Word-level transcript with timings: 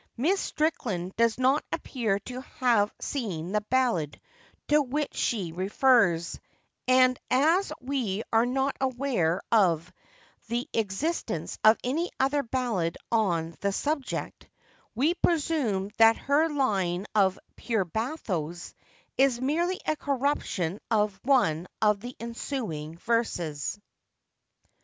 Miss 0.17 0.41
Strickland 0.41 1.15
does 1.15 1.37
not 1.37 1.63
appear 1.71 2.17
to 2.21 2.41
have 2.59 2.91
seen 2.99 3.51
the 3.51 3.61
ballad 3.61 4.19
to 4.69 4.81
which 4.81 5.13
she 5.13 5.51
refers; 5.51 6.39
and 6.87 7.19
as 7.29 7.71
we 7.79 8.23
are 8.33 8.47
not 8.47 8.75
aware 8.81 9.43
of 9.51 9.93
the 10.47 10.67
existence 10.73 11.59
of 11.63 11.77
any 11.83 12.09
other 12.19 12.41
ballad 12.41 12.97
on 13.11 13.53
the 13.59 13.71
subject, 13.71 14.49
we 14.95 15.13
presume 15.13 15.91
that 15.99 16.17
her 16.17 16.49
line 16.49 17.05
of 17.13 17.37
'pure 17.55 17.85
bathos' 17.85 18.73
is 19.19 19.39
merely 19.39 19.79
a 19.85 19.95
corruption 19.95 20.79
of 20.89 21.19
one 21.23 21.67
of 21.79 21.99
the 21.99 22.15
ensuing 22.19 22.97
verses. 22.97 23.77